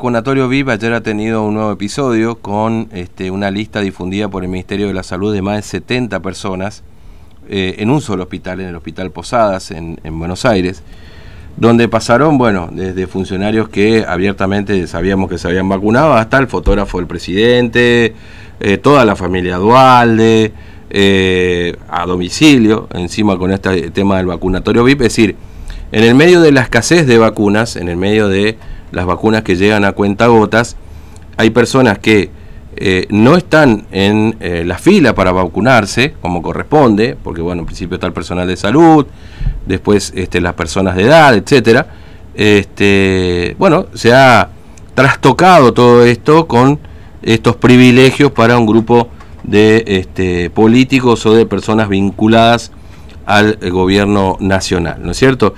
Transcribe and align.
vacunatorio 0.00 0.48
VIP 0.48 0.70
ayer 0.70 0.94
ha 0.94 1.02
tenido 1.02 1.44
un 1.44 1.52
nuevo 1.52 1.72
episodio 1.72 2.36
con 2.36 2.88
este, 2.90 3.30
una 3.30 3.50
lista 3.50 3.80
difundida 3.82 4.30
por 4.30 4.42
el 4.42 4.48
Ministerio 4.48 4.86
de 4.86 4.94
la 4.94 5.02
Salud 5.02 5.30
de 5.34 5.42
más 5.42 5.56
de 5.56 5.62
70 5.62 6.20
personas 6.20 6.82
eh, 7.50 7.74
en 7.76 7.90
un 7.90 8.00
solo 8.00 8.22
hospital, 8.22 8.62
en 8.62 8.68
el 8.68 8.76
Hospital 8.76 9.10
Posadas, 9.10 9.70
en, 9.72 9.98
Buenos 10.18 10.46
Aires, 10.46 10.82
donde 11.58 11.86
pasaron, 11.86 12.38
bueno, 12.38 12.70
desde 12.72 13.06
funcionarios 13.06 13.68
que 13.68 14.06
abiertamente 14.08 14.86
sabíamos 14.86 15.28
que 15.28 15.36
se 15.36 15.48
habían 15.48 15.68
vacunado 15.68 16.14
hasta 16.14 16.38
el 16.38 16.46
fotógrafo 16.46 16.96
del 16.96 17.06
presidente, 17.06 18.14
eh, 18.58 18.78
toda 18.78 19.04
la 19.04 19.16
familia 19.16 19.58
Dualde, 19.58 20.54
eh, 20.88 21.76
a 21.90 22.06
domicilio, 22.06 22.88
encima 22.94 23.36
con 23.36 23.52
este 23.52 23.90
tema 23.90 24.16
del 24.16 24.28
vacunatorio 24.28 24.82
VIP, 24.82 25.02
es 25.02 25.08
decir, 25.08 25.36
en 25.92 26.04
el 26.04 26.14
medio 26.14 26.40
de 26.40 26.52
la 26.52 26.62
escasez 26.62 27.06
de 27.06 27.18
vacunas, 27.18 27.76
en 27.76 27.90
el 27.90 27.98
medio 27.98 28.28
de 28.28 28.56
las 28.92 29.06
vacunas 29.06 29.42
que 29.42 29.56
llegan 29.56 29.84
a 29.84 29.92
cuentagotas, 29.92 30.76
hay 31.36 31.50
personas 31.50 31.98
que 31.98 32.30
eh, 32.76 33.06
no 33.10 33.36
están 33.36 33.86
en 33.90 34.36
eh, 34.40 34.62
la 34.64 34.78
fila 34.78 35.14
para 35.14 35.32
vacunarse 35.32 36.14
como 36.20 36.40
corresponde, 36.40 37.16
porque 37.22 37.42
bueno, 37.42 37.60
en 37.60 37.66
principio 37.66 37.96
está 37.96 38.06
el 38.06 38.12
personal 38.12 38.46
de 38.46 38.56
salud, 38.56 39.06
después 39.66 40.12
este, 40.14 40.40
las 40.40 40.54
personas 40.54 40.96
de 40.96 41.02
edad, 41.02 41.34
etcétera. 41.34 41.86
Este, 42.34 43.56
bueno, 43.58 43.86
se 43.94 44.12
ha 44.12 44.48
trastocado 44.94 45.72
todo 45.74 46.04
esto 46.04 46.46
con 46.46 46.78
estos 47.22 47.56
privilegios 47.56 48.32
para 48.32 48.56
un 48.58 48.66
grupo 48.66 49.08
de 49.42 49.84
este, 49.86 50.50
políticos 50.50 51.26
o 51.26 51.34
de 51.34 51.46
personas 51.46 51.88
vinculadas 51.88 52.70
al 53.26 53.58
gobierno 53.70 54.36
nacional, 54.40 55.00
¿no 55.02 55.12
es 55.12 55.16
cierto? 55.16 55.54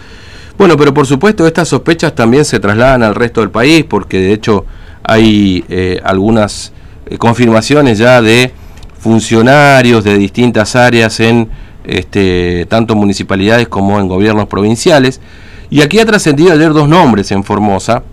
Bueno, 0.62 0.76
pero 0.76 0.94
por 0.94 1.08
supuesto 1.08 1.44
estas 1.44 1.66
sospechas 1.66 2.14
también 2.14 2.44
se 2.44 2.60
trasladan 2.60 3.02
al 3.02 3.16
resto 3.16 3.40
del 3.40 3.50
país 3.50 3.84
porque 3.84 4.20
de 4.20 4.32
hecho 4.32 4.64
hay 5.02 5.64
eh, 5.68 6.00
algunas 6.04 6.72
eh, 7.06 7.18
confirmaciones 7.18 7.98
ya 7.98 8.22
de 8.22 8.52
funcionarios 9.00 10.04
de 10.04 10.16
distintas 10.16 10.76
áreas 10.76 11.18
en 11.18 11.48
este, 11.82 12.64
tanto 12.66 12.94
municipalidades 12.94 13.66
como 13.66 13.98
en 13.98 14.06
gobiernos 14.06 14.46
provinciales. 14.46 15.20
Y 15.68 15.82
aquí 15.82 15.98
ha 15.98 16.06
trascendido 16.06 16.52
ayer 16.52 16.72
dos 16.72 16.88
nombres 16.88 17.32
en 17.32 17.42
Formosa. 17.42 18.04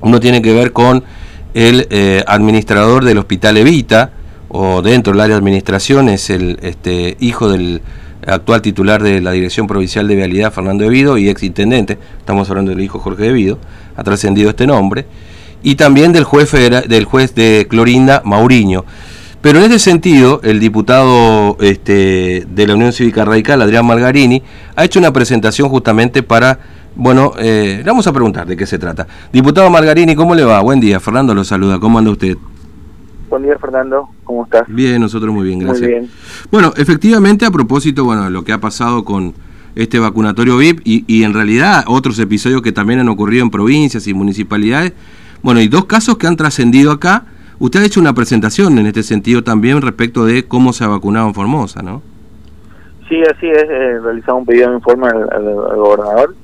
Uno 0.00 0.18
tiene 0.18 0.40
que 0.40 0.54
ver 0.54 0.72
con 0.72 1.04
el 1.52 1.88
eh, 1.90 2.24
administrador 2.26 3.04
del 3.04 3.18
Hospital 3.18 3.58
Evita, 3.58 4.12
o 4.48 4.80
dentro 4.80 5.12
del 5.12 5.20
área 5.20 5.34
de 5.34 5.40
administración, 5.40 6.08
es 6.08 6.30
el 6.30 6.58
este, 6.62 7.18
hijo 7.20 7.50
del 7.50 7.82
actual 8.26 8.62
titular 8.62 9.02
de 9.02 9.20
la 9.20 9.32
Dirección 9.32 9.66
Provincial 9.66 10.06
de 10.08 10.16
Vialidad, 10.16 10.52
Fernando 10.52 10.84
Evido, 10.84 11.18
y 11.18 11.28
ex 11.28 11.42
intendente, 11.42 11.98
estamos 12.18 12.48
hablando 12.50 12.70
del 12.70 12.80
hijo 12.80 12.98
Jorge 12.98 13.26
Evido, 13.26 13.58
ha 13.96 14.02
trascendido 14.02 14.50
este 14.50 14.66
nombre, 14.66 15.06
y 15.62 15.74
también 15.76 16.12
del 16.12 16.24
juez, 16.24 16.52
del 16.52 17.04
juez 17.04 17.34
de 17.34 17.66
Clorinda, 17.68 18.22
Mauriño. 18.24 18.84
Pero 19.40 19.58
en 19.58 19.64
ese 19.64 19.80
sentido, 19.80 20.40
el 20.44 20.60
diputado 20.60 21.56
este, 21.60 22.46
de 22.48 22.66
la 22.66 22.74
Unión 22.74 22.92
Cívica 22.92 23.24
Radical, 23.24 23.60
Adrián 23.60 23.84
Margarini, 23.84 24.42
ha 24.76 24.84
hecho 24.84 25.00
una 25.00 25.12
presentación 25.12 25.68
justamente 25.68 26.22
para, 26.22 26.60
bueno, 26.94 27.32
eh, 27.38 27.82
vamos 27.84 28.06
a 28.06 28.12
preguntar 28.12 28.46
de 28.46 28.56
qué 28.56 28.66
se 28.66 28.78
trata. 28.78 29.06
Diputado 29.32 29.68
Margarini, 29.68 30.14
¿cómo 30.14 30.36
le 30.36 30.44
va? 30.44 30.60
Buen 30.60 30.78
día, 30.78 31.00
Fernando 31.00 31.34
lo 31.34 31.42
saluda, 31.42 31.80
¿cómo 31.80 31.98
anda 31.98 32.12
usted? 32.12 32.36
Buen 33.32 33.44
día, 33.44 33.56
Fernando. 33.56 34.10
¿Cómo 34.24 34.44
estás? 34.44 34.64
Bien, 34.68 35.00
nosotros 35.00 35.32
muy 35.32 35.46
bien, 35.46 35.60
gracias. 35.60 35.80
Muy 35.80 35.88
bien. 35.88 36.10
Bueno, 36.50 36.74
efectivamente, 36.76 37.46
a 37.46 37.50
propósito, 37.50 38.04
bueno, 38.04 38.28
lo 38.28 38.44
que 38.44 38.52
ha 38.52 38.58
pasado 38.58 39.06
con 39.06 39.32
este 39.74 39.98
vacunatorio 39.98 40.58
VIP 40.58 40.82
y, 40.84 41.04
y, 41.06 41.22
en 41.24 41.32
realidad 41.32 41.82
otros 41.86 42.18
episodios 42.18 42.60
que 42.60 42.72
también 42.72 43.00
han 43.00 43.08
ocurrido 43.08 43.42
en 43.42 43.50
provincias 43.50 44.06
y 44.06 44.12
municipalidades, 44.12 44.92
bueno, 45.42 45.60
hay 45.60 45.68
dos 45.68 45.86
casos 45.86 46.18
que 46.18 46.26
han 46.26 46.36
trascendido 46.36 46.92
acá. 46.92 47.24
Usted 47.58 47.80
ha 47.80 47.86
hecho 47.86 48.00
una 48.00 48.12
presentación 48.12 48.78
en 48.78 48.86
este 48.86 49.02
sentido 49.02 49.42
también 49.42 49.80
respecto 49.80 50.26
de 50.26 50.46
cómo 50.46 50.74
se 50.74 50.84
ha 50.84 50.88
vacunado 50.88 51.26
en 51.26 51.32
Formosa, 51.32 51.80
¿no? 51.80 52.02
Sí, 53.08 53.18
así 53.22 53.46
es. 53.46 53.62
Eh, 53.62 53.98
realizamos 53.98 54.40
un 54.40 54.46
pedido 54.46 54.68
de 54.68 54.76
informe 54.76 55.06
al, 55.06 55.76
gobernador 55.76 56.34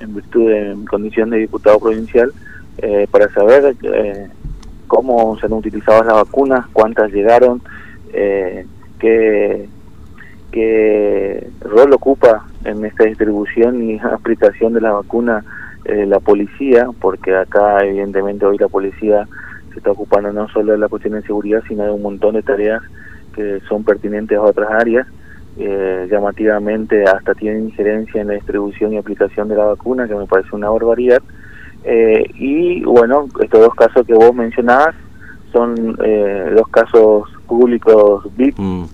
en 0.00 0.14
virtud 0.14 0.48
de 0.48 0.74
mi 0.74 0.86
condición 0.86 1.28
de 1.28 1.36
diputado 1.36 1.78
provincial 1.78 2.32
eh, 2.78 3.06
para 3.10 3.28
saber 3.28 3.76
eh, 3.82 4.30
cómo 4.90 5.38
se 5.38 5.46
han 5.46 5.52
utilizado 5.52 6.02
las 6.02 6.14
vacunas, 6.14 6.66
cuántas 6.72 7.12
llegaron, 7.12 7.62
eh, 8.12 8.66
qué, 8.98 9.68
qué 10.50 11.48
rol 11.60 11.92
ocupa 11.92 12.44
en 12.64 12.84
esta 12.84 13.04
distribución 13.04 13.88
y 13.88 13.98
aplicación 14.02 14.72
de 14.72 14.80
la 14.80 14.90
vacuna 14.90 15.44
eh, 15.84 16.06
la 16.06 16.18
policía, 16.18 16.88
porque 17.00 17.36
acá 17.36 17.84
evidentemente 17.84 18.44
hoy 18.44 18.58
la 18.58 18.66
policía 18.66 19.28
se 19.72 19.78
está 19.78 19.92
ocupando 19.92 20.32
no 20.32 20.48
solo 20.48 20.72
de 20.72 20.78
la 20.78 20.88
cuestión 20.88 21.14
de 21.14 21.22
seguridad, 21.22 21.62
sino 21.68 21.84
de 21.84 21.92
un 21.92 22.02
montón 22.02 22.34
de 22.34 22.42
tareas 22.42 22.82
que 23.32 23.60
son 23.68 23.84
pertinentes 23.84 24.36
a 24.36 24.42
otras 24.42 24.72
áreas. 24.72 25.06
Eh, 25.56 26.08
llamativamente 26.10 27.04
hasta 27.04 27.34
tienen 27.34 27.66
injerencia 27.66 28.20
en 28.20 28.28
la 28.28 28.34
distribución 28.34 28.92
y 28.92 28.98
aplicación 28.98 29.48
de 29.48 29.54
la 29.54 29.66
vacuna, 29.66 30.08
que 30.08 30.16
me 30.16 30.26
parece 30.26 30.48
una 30.56 30.68
barbaridad. 30.68 31.22
Eh, 31.84 32.24
y 32.34 32.84
bueno, 32.84 33.26
estos 33.40 33.60
dos 33.60 33.74
casos 33.74 34.06
que 34.06 34.14
vos 34.14 34.34
mencionabas 34.34 34.94
son 35.52 35.96
eh, 36.04 36.52
dos 36.54 36.68
casos 36.68 37.28
públicos 37.46 38.24
VIP, 38.36 38.58
mm. 38.58 38.84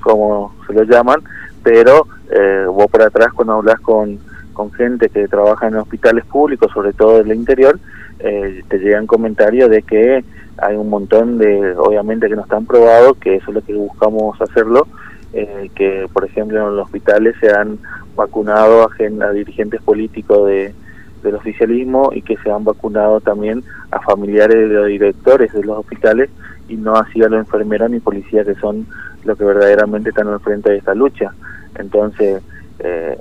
como 0.00 0.54
se 0.66 0.72
los 0.72 0.88
llaman, 0.88 1.20
pero 1.62 2.06
eh, 2.30 2.64
vos 2.66 2.86
por 2.90 3.02
atrás 3.02 3.32
cuando 3.34 3.54
hablas 3.54 3.80
con, 3.80 4.18
con 4.52 4.72
gente 4.72 5.08
que 5.08 5.28
trabaja 5.28 5.68
en 5.68 5.76
hospitales 5.76 6.24
públicos, 6.24 6.70
sobre 6.72 6.92
todo 6.92 7.18
del 7.18 7.36
interior, 7.36 7.78
eh, 8.18 8.62
te 8.68 8.78
llegan 8.78 9.06
comentarios 9.06 9.68
de 9.68 9.82
que 9.82 10.24
hay 10.58 10.76
un 10.76 10.88
montón 10.88 11.38
de, 11.38 11.74
obviamente 11.76 12.28
que 12.28 12.36
no 12.36 12.42
están 12.42 12.66
probados, 12.66 13.16
que 13.18 13.36
eso 13.36 13.50
es 13.50 13.54
lo 13.54 13.62
que 13.62 13.74
buscamos 13.74 14.40
hacerlo, 14.40 14.86
eh, 15.32 15.70
que 15.74 16.06
por 16.12 16.24
ejemplo 16.24 16.68
en 16.68 16.76
los 16.76 16.86
hospitales 16.86 17.34
se 17.40 17.50
han 17.50 17.78
vacunado 18.14 18.82
a, 18.82 19.26
a 19.26 19.32
dirigentes 19.32 19.82
políticos 19.82 20.46
de 20.46 20.74
del 21.22 21.36
oficialismo 21.36 22.10
y 22.12 22.22
que 22.22 22.36
se 22.38 22.50
han 22.50 22.64
vacunado 22.64 23.20
también 23.20 23.62
a 23.90 24.00
familiares 24.00 24.56
de 24.56 24.74
los 24.74 24.86
directores 24.86 25.52
de 25.52 25.64
los 25.64 25.78
hospitales 25.78 26.30
y 26.68 26.76
no 26.76 26.94
así 26.94 27.22
a 27.22 27.28
los 27.28 27.40
enfermeros 27.40 27.90
ni 27.90 28.00
policías 28.00 28.46
que 28.46 28.54
son 28.54 28.86
los 29.24 29.38
que 29.38 29.44
verdaderamente 29.44 30.10
están 30.10 30.28
al 30.28 30.40
frente 30.40 30.70
de 30.70 30.78
esta 30.78 30.94
lucha. 30.94 31.32
Entonces, 31.78 32.42
eh, 32.80 33.16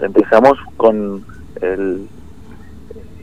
empezamos 0.00 0.58
con 0.76 1.24
el, 1.60 2.08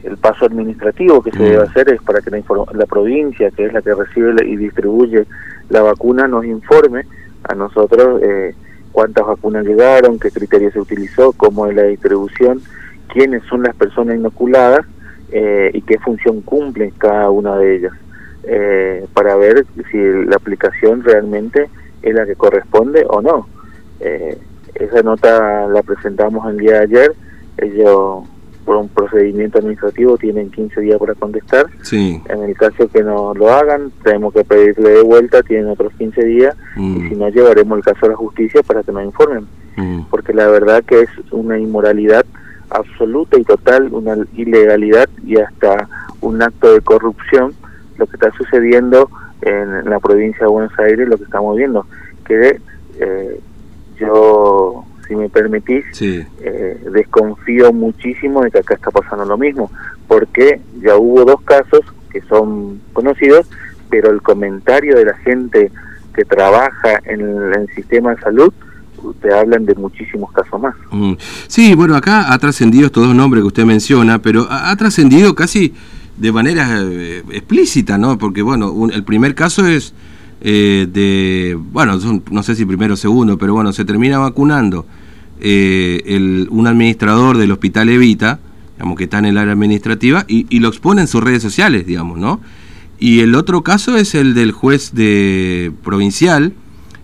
el 0.02 0.16
paso 0.18 0.46
administrativo 0.46 1.22
que 1.22 1.30
se 1.32 1.42
debe 1.42 1.58
mm. 1.58 1.68
hacer 1.68 1.88
es 1.92 2.02
para 2.02 2.20
que 2.20 2.30
la, 2.30 2.42
la 2.72 2.86
provincia, 2.86 3.50
que 3.50 3.66
es 3.66 3.72
la 3.72 3.82
que 3.82 3.94
recibe 3.94 4.34
y 4.46 4.56
distribuye 4.56 5.26
la 5.68 5.82
vacuna, 5.82 6.26
nos 6.28 6.44
informe 6.44 7.04
a 7.44 7.54
nosotros 7.54 8.22
eh, 8.22 8.54
cuántas 8.92 9.26
vacunas 9.26 9.64
llegaron, 9.64 10.18
qué 10.18 10.30
criterio 10.30 10.70
se 10.70 10.80
utilizó, 10.80 11.32
cómo 11.32 11.66
es 11.66 11.74
la 11.74 11.82
distribución 11.82 12.62
quiénes 13.08 13.42
son 13.44 13.62
las 13.62 13.74
personas 13.74 14.16
inoculadas 14.16 14.86
eh, 15.30 15.70
y 15.72 15.82
qué 15.82 15.98
función 15.98 16.40
cumplen 16.42 16.92
cada 16.98 17.30
una 17.30 17.56
de 17.56 17.76
ellas, 17.76 17.92
eh, 18.44 19.06
para 19.14 19.36
ver 19.36 19.66
si 19.90 19.98
la 19.98 20.36
aplicación 20.36 21.02
realmente 21.02 21.68
es 22.02 22.14
la 22.14 22.26
que 22.26 22.36
corresponde 22.36 23.04
o 23.08 23.22
no. 23.22 23.48
Eh, 24.00 24.38
esa 24.74 25.02
nota 25.02 25.66
la 25.68 25.82
presentamos 25.82 26.48
el 26.50 26.58
día 26.58 26.72
de 26.72 26.78
ayer, 26.78 27.14
ellos 27.58 28.24
por 28.64 28.76
un 28.76 28.88
procedimiento 28.88 29.58
administrativo 29.58 30.16
tienen 30.16 30.50
15 30.50 30.80
días 30.80 30.98
para 30.98 31.14
contestar. 31.14 31.66
Sí. 31.82 32.20
En 32.28 32.42
el 32.42 32.56
caso 32.56 32.88
que 32.88 33.02
no 33.02 33.34
lo 33.34 33.50
hagan, 33.50 33.92
tenemos 34.02 34.32
que 34.32 34.44
pedirle 34.44 34.90
de 34.90 35.02
vuelta, 35.02 35.42
tienen 35.42 35.68
otros 35.68 35.92
15 35.94 36.24
días, 36.24 36.56
y 36.76 36.80
mm. 36.80 37.08
si 37.08 37.14
no, 37.16 37.28
llevaremos 37.28 37.78
el 37.78 37.84
caso 37.84 38.06
a 38.06 38.10
la 38.10 38.16
justicia 38.16 38.62
para 38.62 38.82
que 38.82 38.92
nos 38.92 39.04
informen. 39.04 39.46
Mm. 39.76 40.02
Porque 40.10 40.32
la 40.32 40.46
verdad 40.46 40.82
que 40.84 41.02
es 41.02 41.10
una 41.30 41.58
inmoralidad 41.58 42.24
absoluta 42.74 43.38
y 43.38 43.44
total, 43.44 43.88
una 43.92 44.16
ilegalidad 44.34 45.08
y 45.24 45.36
hasta 45.36 45.88
un 46.20 46.42
acto 46.42 46.72
de 46.72 46.80
corrupción 46.80 47.54
lo 47.96 48.06
que 48.06 48.16
está 48.16 48.30
sucediendo 48.32 49.08
en, 49.42 49.88
la 49.88 50.00
provincia 50.00 50.40
de 50.40 50.52
Buenos 50.52 50.76
Aires, 50.78 51.08
lo 51.08 51.16
que 51.16 51.24
estamos 51.24 51.56
viendo, 51.56 51.86
que 52.24 52.60
eh, 52.98 53.40
yo, 53.98 54.84
si 55.06 55.14
me 55.14 55.28
permitís, 55.28 55.84
eh, 56.02 56.80
desconfío 56.92 57.72
muchísimo 57.72 58.42
de 58.42 58.50
que 58.50 58.58
acá 58.58 58.74
está 58.74 58.90
pasando 58.90 59.24
lo 59.24 59.38
mismo, 59.38 59.70
porque 60.08 60.60
ya 60.80 60.96
hubo 60.96 61.24
dos 61.24 61.40
casos 61.42 61.80
que 62.10 62.20
son 62.22 62.80
conocidos, 62.92 63.48
pero 63.90 64.10
el 64.10 64.22
comentario 64.22 64.96
de 64.96 65.04
la 65.04 65.14
gente 65.18 65.70
que 66.14 66.24
trabaja 66.24 67.00
en 67.04 67.20
el 67.20 67.68
sistema 67.74 68.14
de 68.14 68.20
salud 68.22 68.52
te 69.12 69.32
hablan 69.32 69.66
de 69.66 69.74
muchísimos 69.74 70.30
casos 70.32 70.60
más. 70.60 70.74
Mm. 70.90 71.12
Sí, 71.46 71.74
bueno, 71.74 71.96
acá 71.96 72.32
ha 72.32 72.38
trascendido 72.38 72.86
estos 72.86 73.06
dos 73.06 73.14
nombres 73.14 73.42
que 73.42 73.48
usted 73.48 73.64
menciona, 73.64 74.20
pero 74.20 74.46
ha, 74.50 74.74
trascendido 74.76 75.34
casi 75.34 75.74
de 76.16 76.32
manera 76.32 76.80
eh, 76.80 77.22
explícita, 77.30 77.98
¿no? 77.98 78.18
Porque, 78.18 78.42
bueno, 78.42 78.88
el 78.92 79.04
primer 79.04 79.34
caso 79.34 79.66
es 79.66 79.94
eh, 80.40 80.86
de, 80.90 81.58
bueno, 81.72 81.98
no 82.30 82.42
sé 82.42 82.54
si 82.54 82.64
primero 82.64 82.94
o 82.94 82.96
segundo, 82.96 83.38
pero 83.38 83.54
bueno, 83.54 83.72
se 83.72 83.84
termina 83.84 84.18
vacunando 84.18 84.86
eh, 85.40 86.46
un 86.50 86.66
administrador 86.66 87.36
del 87.38 87.52
Hospital 87.52 87.88
Evita, 87.88 88.40
digamos, 88.76 88.96
que 88.96 89.04
está 89.04 89.18
en 89.18 89.26
el 89.26 89.38
área 89.38 89.52
administrativa, 89.52 90.24
y, 90.28 90.46
y 90.48 90.60
lo 90.60 90.68
expone 90.68 91.02
en 91.02 91.08
sus 91.08 91.22
redes 91.22 91.42
sociales, 91.42 91.86
digamos, 91.86 92.18
¿no? 92.18 92.40
Y 92.98 93.20
el 93.20 93.34
otro 93.34 93.62
caso 93.62 93.96
es 93.96 94.14
el 94.14 94.34
del 94.34 94.52
juez 94.52 94.94
de 94.94 95.72
provincial, 95.82 96.54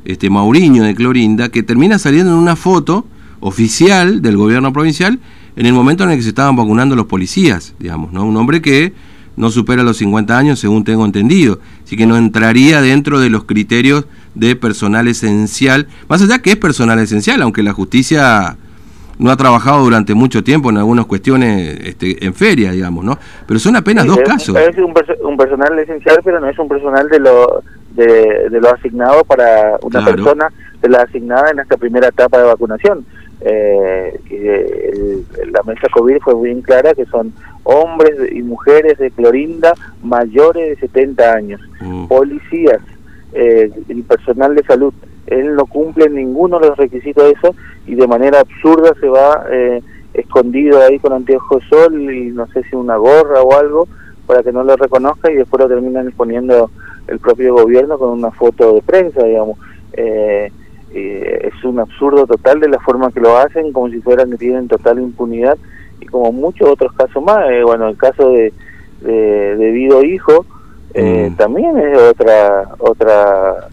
este 0.05 0.31
Mauriño 0.31 0.83
de 0.85 0.95
Clorinda, 0.95 1.49
que 1.49 1.63
termina 1.63 1.99
saliendo 1.99 2.33
en 2.33 2.39
una 2.39 2.57
foto 2.57 3.05
oficial 3.41 4.23
del 4.23 4.37
gobierno 4.37 4.73
provincial 4.73 5.19
en 5.57 5.67
el 5.67 5.73
momento 5.73 6.05
en 6.05 6.11
el 6.11 6.17
que 6.17 6.23
se 6.23 6.29
estaban 6.31 6.57
vacunando 6.57 6.97
los 6.97 7.07
policías, 7.07 7.75
digamos, 7.79 8.13
¿no? 8.13 8.25
Un 8.25 8.37
hombre 8.37 8.63
que 8.63 8.93
no 9.37 9.51
supera 9.51 9.83
los 9.83 9.97
50 9.99 10.37
años, 10.37 10.59
según 10.59 10.85
tengo 10.85 11.05
entendido, 11.05 11.61
así 11.85 11.97
que 11.97 12.07
no 12.07 12.17
entraría 12.17 12.81
dentro 12.81 13.21
de 13.21 13.31
los 13.31 13.45
criterios 13.45 14.07
de 14.35 14.55
personal 14.57 15.09
esencial, 15.09 15.89
más 16.09 16.23
allá 16.23 16.41
que 16.41 16.51
es 16.51 16.57
personal 16.57 16.99
esencial, 16.99 17.43
aunque 17.43 17.63
la 17.63 17.73
justicia 17.73 18.57
no 19.19 19.31
ha 19.31 19.37
trabajado 19.37 19.85
durante 19.85 20.15
mucho 20.15 20.43
tiempo 20.43 20.71
en 20.71 20.79
algunas 20.79 21.07
cuestiones 21.07 21.79
este, 21.85 22.25
en 22.25 22.33
feria, 22.33 22.73
digamos, 22.73 23.05
¿no? 23.05 23.19
Pero 23.47 23.61
son 23.61 23.77
apenas 23.77 24.07
dos 24.07 24.19
casos. 24.25 24.57
Es 24.57 24.77
un, 24.79 24.95
un, 25.23 25.37
personal 25.37 25.79
esencial, 25.79 26.21
pero 26.25 26.41
no 26.41 26.49
es 26.49 26.59
un 26.59 26.69
personal 26.69 27.07
de 27.09 27.21
lo, 27.21 27.63
de, 27.91 28.49
lo 28.51 28.73
asignado 28.73 29.25
para 29.25 29.79
una 29.83 30.05
persona 30.05 30.53
de 30.81 30.89
la 30.89 31.03
asignada 31.03 31.51
en 31.51 31.61
esta 31.61 31.77
primera 31.77 32.09
etapa 32.09 32.39
de 32.39 32.45
vacunación. 32.45 33.05
Eh, 33.43 35.23
la 35.51 35.63
mesa 35.63 35.89
COVID 35.93 36.19
fue 36.21 36.35
bien 36.43 36.61
clara 36.61 36.93
que 36.95 37.07
son 37.07 37.33
hombres 37.63 38.15
y 38.33 38.43
mujeres 38.43 38.99
de 38.99 39.11
Clorinda 39.11 39.73
mayores 40.03 40.69
de 40.69 40.87
70 40.87 41.33
años, 41.33 41.61
mm. 41.81 42.07
policías 42.07 42.81
eh, 43.33 43.71
y 43.89 44.03
personal 44.03 44.55
de 44.55 44.65
salud. 44.65 44.93
Él 45.27 45.55
no 45.55 45.67
cumple 45.67 46.09
ninguno 46.11 46.59
de 46.59 46.69
los 46.69 46.79
requisitos 46.79 47.25
de 47.25 47.31
eso 47.31 47.55
y 47.87 47.95
de 47.95 48.07
manera 48.07 48.41
absurda 48.41 48.93
se 49.01 49.09
va 49.09 49.45
eh, 49.51 49.83
escondido 50.15 50.83
ahí 50.83 50.99
con 50.99 51.13
anteojos 51.13 51.63
de 51.63 51.69
sol 51.69 52.13
y 52.13 52.31
no 52.31 52.47
sé 52.49 52.63
si 52.65 52.77
una 52.77 52.97
gorra 52.97 53.43
o 53.43 53.57
algo 53.57 53.89
para 54.27 54.43
que 54.43 54.53
no 54.53 54.65
lo 54.65 54.77
reconozca 54.77 55.31
y 55.31 55.37
después 55.37 55.63
lo 55.63 55.69
terminan 55.69 56.13
poniendo 56.17 56.71
el 57.11 57.19
propio 57.19 57.55
gobierno 57.55 57.99
con 57.99 58.11
una 58.11 58.31
foto 58.31 58.75
de 58.75 58.83
prensa, 58.83 59.25
digamos. 59.25 59.59
Eh, 59.93 60.51
es 60.93 61.65
un 61.65 61.79
absurdo 61.79 62.27
total 62.27 62.59
de 62.61 62.69
la 62.69 62.81
forma 62.81 63.13
que 63.13 63.21
lo 63.21 63.37
hacen, 63.37 63.73
como 63.73 63.89
si 63.91 64.01
fueran 64.01 64.31
que 64.31 64.39
tienen 64.39 64.67
total 64.67 64.99
impunidad 64.99 65.57
y 66.01 66.07
como 66.07 66.33
muchos 66.33 66.69
otros 66.69 66.93
casos 66.95 67.23
más. 67.23 67.49
Eh, 67.51 67.63
bueno, 67.63 67.89
el 67.89 67.97
caso 67.97 68.31
de, 68.31 68.53
de, 69.01 69.57
de 69.57 70.07
Hijo 70.09 70.45
eh, 70.95 71.29
mm. 71.31 71.37
también 71.37 71.79
es 71.79 71.99
otra 71.99 72.69
otra 72.79 73.69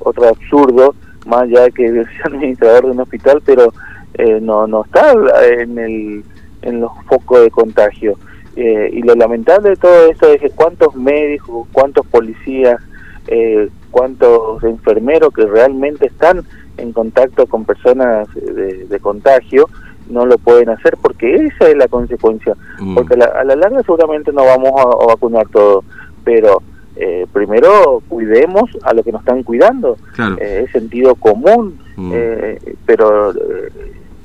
otro 0.00 0.28
absurdo, 0.28 0.94
más 1.26 1.42
allá 1.42 1.62
de 1.62 1.72
que 1.72 1.90
sea 1.92 2.24
administrador 2.26 2.86
de 2.86 2.90
un 2.90 3.00
hospital, 3.00 3.42
pero 3.44 3.72
eh, 4.14 4.38
no 4.40 4.66
no 4.66 4.84
está 4.84 5.12
en 5.58 5.78
el 5.78 6.24
en 6.62 6.80
los 6.80 6.92
focos 7.06 7.42
de 7.42 7.50
contagio. 7.50 8.18
Eh, 8.60 8.90
y 8.92 9.02
lo 9.02 9.14
lamentable 9.14 9.70
de 9.70 9.76
todo 9.76 10.10
esto 10.10 10.32
es 10.32 10.40
que 10.40 10.50
cuántos 10.50 10.96
médicos, 10.96 11.68
cuántos 11.70 12.04
policías, 12.08 12.80
eh, 13.28 13.68
cuántos 13.92 14.64
enfermeros 14.64 15.32
que 15.32 15.46
realmente 15.46 16.06
están 16.06 16.42
en 16.76 16.92
contacto 16.92 17.46
con 17.46 17.64
personas 17.64 18.26
de, 18.34 18.98
contagio 19.00 19.68
no 20.10 20.26
lo 20.26 20.38
pueden 20.38 20.70
hacer 20.70 20.96
porque 21.00 21.36
esa 21.36 21.68
es 21.68 21.76
la 21.76 21.86
consecuencia. 21.86 22.56
Mm. 22.80 22.96
Porque 22.96 23.14
a 23.14 23.44
la, 23.44 23.54
larga 23.54 23.80
seguramente 23.82 24.32
no 24.32 24.44
vamos 24.44 24.72
a, 24.76 25.06
vacunar 25.06 25.46
todo, 25.50 25.84
pero 26.24 26.60
eh, 26.96 27.28
primero 27.32 28.02
cuidemos 28.08 28.76
a 28.82 28.92
lo 28.92 29.04
que 29.04 29.12
nos 29.12 29.20
están 29.20 29.44
cuidando. 29.44 29.96
es 30.40 30.68
sentido 30.72 31.14
común, 31.14 31.78
mm. 31.94 32.12
pero 32.86 33.32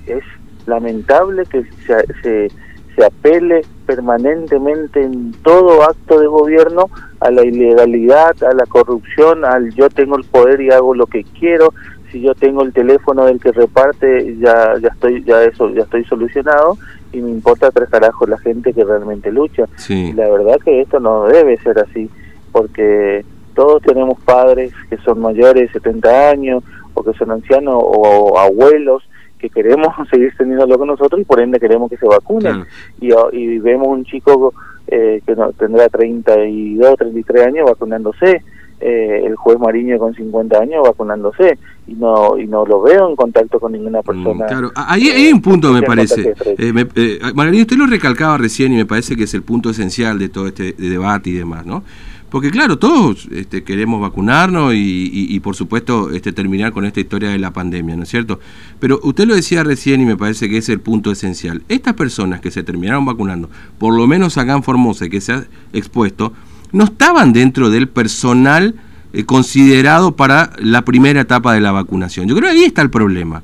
es 0.08 0.24
lamentable 0.66 1.44
que 1.46 1.64
se, 1.86 2.06
se 2.24 2.52
se 2.96 3.06
apele 3.06 3.62
permanentemente 3.86 5.02
en 5.02 5.32
todo 5.44 5.84
acto 5.84 6.20
de 6.20 6.28
gobierno 6.28 6.90
a 7.20 7.32
la 7.32 7.44
ilegalidad, 7.44 8.36
a 8.44 8.54
la 8.54 8.66
corrupción, 8.66 9.46
al 9.46 9.74
yo 9.74 9.90
tengo 9.90 10.18
el 10.18 10.24
poder 10.24 10.62
y 10.62 10.70
hago 10.70 10.94
lo 10.94 11.08
que 11.08 11.24
quiero, 11.24 11.74
si 12.12 12.22
yo 12.22 12.36
tengo 12.36 12.64
el 12.64 12.74
teléfono 12.74 13.26
del 13.26 13.40
que 13.40 13.52
reparte 13.52 14.38
ya 14.38 14.78
ya 14.80 14.90
estoy 14.90 15.24
ya 15.24 15.44
eso 15.44 15.70
ya 15.72 15.82
estoy 15.82 16.06
solucionado 16.06 16.78
y 17.12 17.22
me 17.22 17.32
importa 17.32 17.72
tres 17.72 17.90
carajos 17.90 18.30
la 18.30 18.38
gente 18.38 18.74
que 18.74 18.84
realmente 18.84 19.32
lucha. 19.32 19.66
Y 19.90 20.14
la 20.14 20.30
verdad 20.30 20.60
que 20.64 20.82
esto 20.82 21.00
no 21.00 21.26
debe 21.26 21.58
ser 21.58 21.80
así, 21.80 22.10
porque 22.52 23.26
todos 23.56 23.82
tenemos 23.82 24.20
padres 24.22 24.74
que 24.90 24.98
son 24.98 25.22
mayores 25.22 25.74
de 25.74 25.80
70 25.80 26.30
años 26.30 26.64
o 26.94 27.04
que 27.04 27.14
son 27.14 27.32
ancianos 27.32 27.76
o 27.78 28.38
abuelos 28.38 29.04
que 29.44 29.50
queremos 29.50 29.94
seguir 30.10 30.34
teniéndolo 30.38 30.78
con 30.78 30.88
nosotros 30.88 31.20
y 31.20 31.26
por 31.26 31.42
ende 31.42 31.60
queremos 31.60 31.90
que 31.90 31.98
se 31.98 32.08
vacunen. 32.08 32.64
Y, 33.02 33.10
y, 33.34 33.60
vemos 33.60 33.90
un 33.90 34.06
chico 34.06 34.54
eh, 34.88 35.22
que 35.26 35.36
no, 35.36 35.52
tendrá 35.52 35.90
32, 35.90 36.96
33 36.98 37.48
años 37.48 37.70
vacunándose, 37.70 38.42
eh, 38.80 39.22
el 39.26 39.36
juez 39.36 39.60
Mariño 39.60 40.00
con 40.00 40.14
50 40.14 40.58
años 40.58 40.84
vacunándose 40.84 41.58
y 41.88 41.94
no 41.94 42.38
y 42.38 42.48
no 42.48 42.66
lo 42.66 42.82
veo 42.82 43.10
en 43.10 43.18
contacto 43.18 43.60
con 43.60 43.74
ninguna 43.74 44.00
mm, 44.00 44.04
persona. 44.04 44.46
claro, 44.46 44.72
ahí 44.76 45.10
hay 45.10 45.34
un 45.34 45.42
punto 45.42 45.74
me 45.74 45.82
parece. 45.82 46.34
Eh, 46.58 46.74
eh 46.96 47.62
usted 47.62 47.78
lo 47.78 47.86
recalcaba 47.86 48.38
recién 48.38 48.72
y 48.72 48.78
me 48.78 48.86
parece 48.86 49.18
que 49.18 49.24
es 49.24 49.34
el 49.34 49.44
punto 49.44 49.72
esencial 49.72 50.20
de 50.20 50.30
todo 50.30 50.48
este 50.48 50.72
debate 50.72 51.32
y 51.32 51.34
demás, 51.34 51.66
¿no? 51.66 51.84
Porque 52.34 52.50
claro, 52.50 52.80
todos 52.80 53.28
este, 53.30 53.64
queremos 53.64 54.02
vacunarnos 54.02 54.74
y, 54.76 55.40
por 55.42 55.56
supuesto 55.56 56.10
este, 56.10 56.34
terminar 56.34 56.74
con 56.74 56.84
esta 56.84 57.00
historia 57.00 57.30
de 57.30 57.38
la 57.38 57.54
pandemia, 57.54 57.96
¿no 57.96 58.02
es 58.02 58.10
cierto? 58.10 58.40
Pero 58.80 59.00
usted 59.04 59.28
lo 59.28 59.36
decía 59.36 59.64
recién 59.64 60.02
y 60.02 60.06
me 60.06 60.18
parece 60.18 60.50
que 60.50 60.58
es 60.58 60.68
el 60.70 60.80
punto 60.80 61.12
esencial. 61.12 61.62
Estas 61.70 61.94
personas 61.94 62.42
que 62.42 62.50
se 62.50 62.64
terminaron 62.64 63.06
vacunando, 63.06 63.52
por 63.78 63.96
lo 63.96 64.08
menos 64.08 64.40
acá 64.40 64.54
en 64.54 64.64
Formosa, 64.64 65.10
que 65.10 65.22
se 65.22 65.34
ha 65.34 65.46
expuesto, 65.74 66.34
no 66.72 66.86
estaban 66.86 67.34
dentro 67.34 67.70
del 67.70 67.88
personal 67.88 68.74
eh, 69.14 69.26
considerado 69.26 70.16
para 70.16 70.54
la 70.58 70.84
primera 70.86 71.22
etapa 71.22 71.54
de 71.54 71.62
la 71.62 71.72
vacunación. 71.72 72.28
Yo 72.28 72.36
creo 72.36 72.50
que 72.50 72.58
ahí 72.58 72.64
está 72.64 72.82
el 72.82 72.90
problema. 72.90 73.44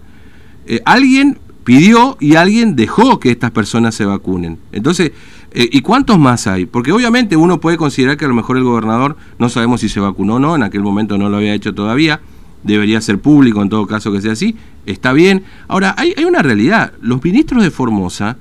Eh, 0.65 0.81
alguien 0.83 1.37
pidió 1.63 2.17
y 2.19 2.35
alguien 2.35 2.75
dejó 2.75 3.19
que 3.19 3.31
estas 3.31 3.51
personas 3.51 3.95
se 3.95 4.05
vacunen. 4.05 4.57
Entonces, 4.71 5.11
eh, 5.51 5.67
¿Y 5.71 5.81
cuántos 5.81 6.19
más 6.19 6.45
hay? 6.47 6.65
Porque 6.65 6.91
obviamente 6.91 7.35
uno 7.35 7.59
puede 7.59 7.77
considerar 7.77 8.17
que 8.17 8.25
a 8.25 8.27
lo 8.27 8.35
mejor 8.35 8.57
el 8.57 8.63
gobernador 8.63 9.17
no 9.39 9.49
sabemos 9.49 9.81
si 9.81 9.89
se 9.89 9.99
vacunó 9.99 10.35
o 10.35 10.39
no, 10.39 10.55
en 10.55 10.63
aquel 10.63 10.81
momento 10.81 11.17
no 11.17 11.29
lo 11.29 11.37
había 11.37 11.53
hecho 11.53 11.73
todavía, 11.73 12.21
debería 12.63 13.01
ser 13.01 13.19
público 13.19 13.61
en 13.61 13.69
todo 13.69 13.87
caso 13.87 14.11
que 14.11 14.21
sea 14.21 14.33
así, 14.33 14.55
está 14.85 15.11
bien. 15.11 15.43
Ahora, 15.67 15.95
hay, 15.97 16.13
hay 16.15 16.25
una 16.25 16.43
realidad, 16.43 16.93
los 17.01 17.23
ministros 17.23 17.63
de 17.63 17.71
Formosa, 17.71 18.37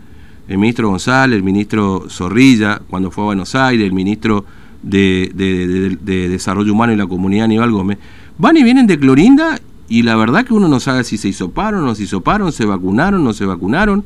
el 0.48 0.58
ministro 0.58 0.90
González, 0.90 1.36
el 1.36 1.42
ministro 1.42 2.04
Zorrilla, 2.10 2.82
cuando 2.88 3.10
fue 3.10 3.24
a 3.24 3.26
Buenos 3.26 3.54
Aires, 3.54 3.86
el 3.86 3.92
ministro 3.92 4.44
de, 4.82 5.32
de 5.34 6.28
Desarrollo 6.28 6.72
Humano 6.72 6.92
y 6.92 6.96
la 6.96 7.06
Comunidad 7.06 7.44
Aníbal 7.44 7.70
Gómez, 7.70 7.98
van 8.37 8.56
y 8.56 8.62
vienen 8.62 8.87
de 8.87 8.98
Clorinda 8.98 9.58
y 9.88 10.02
la 10.02 10.16
verdad 10.16 10.45
que 10.45 10.54
uno 10.54 10.68
no 10.68 10.80
sabe 10.80 11.04
si 11.04 11.16
se 11.16 11.28
hisoparon, 11.28 11.85
no 11.85 11.95
se 11.95 12.04
hisoparon, 12.04 12.52
se 12.52 12.66
vacunaron, 12.66 13.25
no 13.25 13.33
se 13.33 13.47
vacunaron 13.47 14.04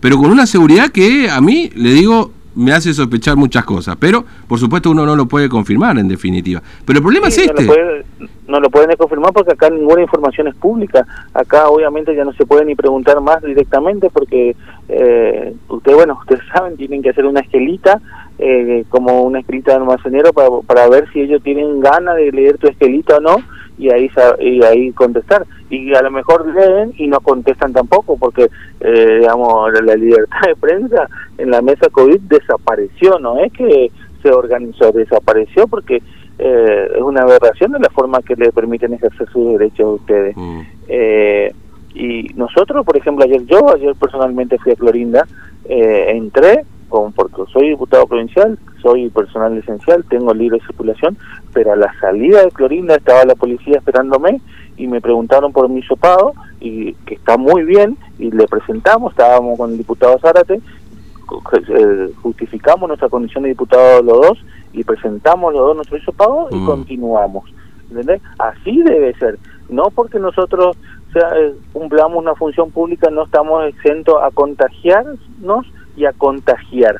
pero 0.00 0.18
con 0.18 0.30
una 0.30 0.46
seguridad 0.46 0.90
que 0.90 1.28
a 1.30 1.40
mí, 1.40 1.70
le 1.74 1.90
digo, 1.90 2.30
me 2.54 2.72
hace 2.72 2.92
sospechar 2.94 3.36
muchas 3.36 3.64
cosas. 3.64 3.96
Pero, 3.98 4.24
por 4.46 4.58
supuesto, 4.58 4.90
uno 4.90 5.06
no 5.06 5.16
lo 5.16 5.26
puede 5.26 5.48
confirmar, 5.48 5.98
en 5.98 6.08
definitiva. 6.08 6.62
Pero 6.84 6.98
el 6.98 7.02
problema 7.02 7.28
es 7.28 7.38
este. 7.38 8.04
No 8.46 8.60
lo, 8.60 8.70
pueden 8.70 8.94
confirmar 8.96 9.32
porque 9.32 9.52
acá 9.52 9.68
ninguna 9.68 10.02
información 10.02 10.46
es 10.48 10.54
pública. 10.54 11.04
Acá, 11.34 11.68
obviamente, 11.68 12.14
ya 12.14 12.24
no 12.24 12.32
se 12.34 12.46
puede 12.46 12.64
ni 12.64 12.74
preguntar 12.74 13.20
más 13.20 13.42
directamente 13.42 14.08
porque, 14.10 14.54
eh, 14.88 15.54
ustedes, 15.68 15.96
bueno, 15.96 16.18
ustedes 16.20 16.42
saben, 16.52 16.76
tienen 16.76 17.02
que 17.02 17.10
hacer 17.10 17.26
una 17.26 17.40
esquelita, 17.40 18.00
eh, 18.38 18.84
como 18.88 19.22
una 19.22 19.40
escrita 19.40 19.72
de 19.72 19.78
almacenero, 19.78 20.32
para, 20.32 20.50
para 20.66 20.88
ver 20.88 21.10
si 21.12 21.20
ellos 21.20 21.42
tienen 21.42 21.80
ganas 21.80 22.16
de 22.16 22.30
leer 22.30 22.58
tu 22.58 22.68
esquelita 22.68 23.16
o 23.16 23.20
no 23.20 23.36
y 23.78 23.90
ahí 23.90 24.10
y 24.40 24.62
ahí 24.62 24.92
contestar. 24.92 25.46
Y 25.70 25.94
a 25.94 26.02
lo 26.02 26.10
mejor 26.10 26.46
leen 26.54 26.94
y 26.96 27.06
no 27.08 27.20
contestan 27.20 27.72
tampoco 27.72 28.16
porque 28.16 28.48
eh, 28.80 29.18
digamos 29.20 29.72
la 29.82 29.94
libertad 29.96 30.40
de 30.46 30.56
prensa 30.56 31.08
en 31.38 31.50
la 31.50 31.62
mesa 31.62 31.88
covid 31.90 32.20
desapareció 32.20 33.18
no 33.18 33.38
es 33.38 33.52
que 33.52 33.90
se 34.22 34.30
organizó 34.30 34.92
desapareció 34.92 35.66
porque 35.66 36.02
eh, 36.38 36.88
es 36.94 37.02
una 37.02 37.22
aberración 37.22 37.72
de 37.72 37.80
la 37.80 37.90
forma 37.90 38.20
que 38.22 38.36
le 38.36 38.52
permiten 38.52 38.94
ejercer 38.94 39.28
sus 39.30 39.58
derechos 39.58 39.86
a 39.86 40.02
ustedes. 40.02 40.36
Mm. 40.36 40.60
eh, 40.88 41.52
y 41.94 42.24
nosotros 42.34 42.84
por 42.84 42.96
ejemplo 42.96 43.24
ayer 43.24 43.44
yo 43.46 43.74
ayer 43.74 43.94
personalmente 43.94 44.58
fui 44.58 44.72
a 44.72 44.76
Clorinda 44.76 45.26
entré 45.68 46.64
con, 46.88 47.12
porque 47.12 47.42
soy 47.52 47.70
diputado 47.70 48.06
provincial, 48.06 48.58
soy 48.82 49.08
personal 49.10 49.56
esencial, 49.58 50.04
tengo 50.08 50.32
libre 50.32 50.60
circulación, 50.66 51.16
pero 51.56 51.72
a 51.72 51.76
la 51.76 51.90
salida 52.00 52.42
de 52.42 52.50
Clorinda 52.50 52.96
estaba 52.96 53.24
la 53.24 53.34
policía 53.34 53.78
esperándome 53.78 54.42
y 54.76 54.86
me 54.88 55.00
preguntaron 55.00 55.54
por 55.54 55.70
mi 55.70 55.82
sopado, 55.82 56.34
y 56.60 56.92
que 57.06 57.14
está 57.14 57.38
muy 57.38 57.62
bien, 57.62 57.96
y 58.18 58.30
le 58.30 58.46
presentamos, 58.46 59.12
estábamos 59.12 59.56
con 59.56 59.70
el 59.70 59.78
diputado 59.78 60.18
Zárate, 60.18 60.56
eh, 60.56 62.10
justificamos 62.20 62.86
nuestra 62.86 63.08
condición 63.08 63.44
de 63.44 63.48
diputado 63.48 64.02
los 64.02 64.20
dos 64.20 64.44
y 64.74 64.84
presentamos 64.84 65.54
los 65.54 65.62
dos 65.62 65.76
nuestro 65.76 65.96
hisopado 65.96 66.48
y 66.50 66.56
mm. 66.56 66.66
continuamos. 66.66 67.50
¿Entendés? 67.88 68.20
Así 68.38 68.82
debe 68.82 69.14
ser. 69.14 69.38
No 69.70 69.84
porque 69.94 70.18
nosotros 70.18 70.76
sea, 71.14 71.30
eh, 71.38 71.54
cumplamos 71.72 72.18
una 72.18 72.34
función 72.34 72.70
pública, 72.70 73.08
no 73.08 73.24
estamos 73.24 73.64
exentos 73.64 74.16
a 74.22 74.30
contagiarnos 74.30 75.66
y 75.96 76.04
a 76.04 76.12
contagiar. 76.12 76.96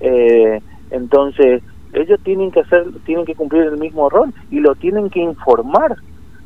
Eh, 0.00 0.60
entonces, 0.90 1.62
ellos 1.92 2.20
tienen 2.22 2.50
que 2.50 2.60
hacer, 2.60 2.86
tienen 3.04 3.24
que 3.24 3.34
cumplir 3.34 3.62
el 3.62 3.78
mismo 3.78 4.08
rol 4.08 4.32
y 4.50 4.60
lo 4.60 4.74
tienen 4.74 5.10
que 5.10 5.20
informar 5.20 5.96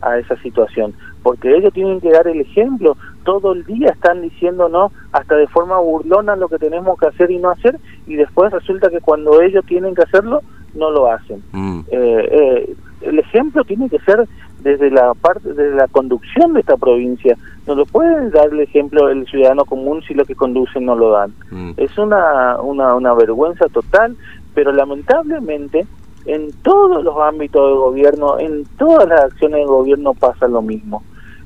a 0.00 0.18
esa 0.18 0.36
situación, 0.42 0.94
porque 1.22 1.56
ellos 1.56 1.72
tienen 1.72 2.00
que 2.00 2.10
dar 2.10 2.28
el 2.28 2.40
ejemplo. 2.40 2.96
Todo 3.24 3.52
el 3.52 3.64
día 3.64 3.88
están 3.88 4.20
diciéndonos 4.20 4.92
hasta 5.12 5.34
de 5.36 5.46
forma 5.46 5.78
burlona 5.78 6.36
lo 6.36 6.48
que 6.48 6.58
tenemos 6.58 6.98
que 6.98 7.06
hacer 7.06 7.30
y 7.30 7.38
no 7.38 7.50
hacer, 7.50 7.78
y 8.06 8.16
después 8.16 8.52
resulta 8.52 8.90
que 8.90 9.00
cuando 9.00 9.40
ellos 9.40 9.64
tienen 9.66 9.94
que 9.94 10.02
hacerlo, 10.02 10.42
no 10.74 10.90
lo 10.90 11.10
hacen. 11.10 11.42
Mm. 11.52 11.80
Eh, 11.90 12.28
eh, 12.30 12.76
el 13.02 13.18
ejemplo 13.18 13.64
tiene 13.64 13.88
que 13.88 13.98
ser 14.00 14.26
desde 14.60 14.90
la 14.90 15.12
parte 15.14 15.52
de 15.52 15.74
la 15.74 15.86
conducción 15.88 16.54
de 16.54 16.60
esta 16.60 16.76
provincia. 16.76 17.36
No 17.66 17.74
lo 17.74 17.86
pueden 17.86 18.30
dar 18.30 18.48
el 18.48 18.60
ejemplo 18.60 19.08
el 19.08 19.26
ciudadano 19.26 19.64
común 19.64 20.02
si 20.06 20.14
lo 20.14 20.24
que 20.24 20.34
conducen 20.34 20.86
no 20.86 20.96
lo 20.96 21.10
dan. 21.10 21.32
Mm. 21.50 21.72
Es 21.76 21.96
una, 21.98 22.60
una, 22.60 22.94
una 22.94 23.14
vergüenza 23.14 23.66
total, 23.68 24.16
pero 24.54 24.72
lamentablemente 24.72 25.86
en 26.26 26.52
todos 26.62 27.04
los 27.04 27.16
ámbitos 27.18 27.68
del 27.68 27.76
gobierno, 27.76 28.38
en 28.38 28.64
todas 28.78 29.08
las 29.08 29.20
acciones 29.24 29.58
del 29.58 29.68
gobierno 29.68 30.14
pasa 30.14 30.48
lo 30.48 30.62
mismo. 30.62 31.02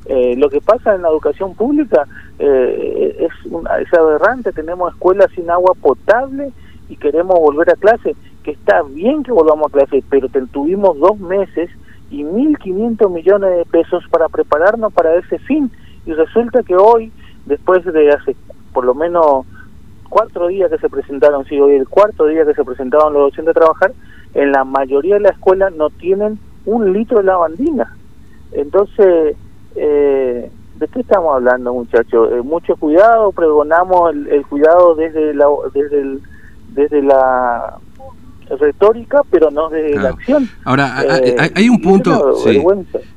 Eh, 0.06 0.36
lo 0.36 0.48
que 0.48 0.60
pasa 0.60 0.94
en 0.94 1.02
la 1.02 1.08
educación 1.08 1.54
pública 1.54 2.06
eh, 2.38 3.16
es, 3.18 3.52
una, 3.52 3.78
es 3.78 3.92
aberrante, 3.92 4.52
tenemos 4.52 4.92
escuelas 4.94 5.30
sin 5.34 5.50
agua 5.50 5.74
potable 5.80 6.50
y 6.88 6.96
queremos 6.96 7.38
volver 7.38 7.70
a 7.70 7.76
clase, 7.76 8.14
que 8.42 8.52
está 8.52 8.82
bien 8.82 9.22
que 9.22 9.32
volvamos 9.32 9.66
a 9.66 9.78
clase, 9.78 10.02
pero 10.08 10.28
tuvimos 10.50 10.98
dos 10.98 11.18
meses 11.18 11.70
y 12.10 12.22
1.500 12.22 13.10
millones 13.10 13.56
de 13.58 13.64
pesos 13.66 14.04
para 14.10 14.28
prepararnos 14.28 14.92
para 14.92 15.14
ese 15.16 15.38
fin. 15.40 15.70
Y 16.06 16.12
resulta 16.12 16.62
que 16.62 16.74
hoy, 16.74 17.12
después 17.44 17.84
de 17.84 18.10
hace 18.10 18.34
por 18.72 18.84
lo 18.84 18.94
menos 18.94 19.44
cuatro 20.08 20.48
días 20.48 20.70
que 20.70 20.78
se 20.78 20.88
presentaron, 20.88 21.44
sí, 21.46 21.58
hoy 21.60 21.74
el 21.74 21.88
cuarto 21.88 22.26
día 22.26 22.44
que 22.44 22.54
se 22.54 22.64
presentaron 22.64 23.12
los 23.12 23.30
docentes 23.30 23.56
a 23.56 23.60
trabajar, 23.60 23.92
en 24.34 24.52
la 24.52 24.64
mayoría 24.64 25.14
de 25.14 25.20
la 25.20 25.30
escuela 25.30 25.70
no 25.70 25.90
tienen 25.90 26.38
un 26.64 26.92
litro 26.92 27.18
de 27.18 27.24
lavandina. 27.24 27.96
Entonces, 28.52 29.36
eh, 29.76 30.50
¿de 30.76 30.88
qué 30.88 31.00
estamos 31.00 31.34
hablando, 31.34 31.72
muchachos? 31.72 32.30
Eh, 32.32 32.42
mucho 32.42 32.76
cuidado, 32.76 33.32
pregonamos 33.32 34.14
el, 34.14 34.46
cuidado 34.46 34.94
desde 34.94 35.34
la, 35.34 35.46
desde, 35.72 36.00
el, 36.00 36.22
desde 36.74 37.02
la 37.02 37.78
retórica, 38.58 39.22
pero 39.30 39.50
no 39.50 39.68
desde 39.68 39.96
la 39.96 40.10
acción. 40.10 40.48
Ahora, 40.64 40.98
hay, 40.98 41.50
hay, 41.54 41.68
un 41.68 41.76
eh, 41.76 41.82
punto, 41.82 42.34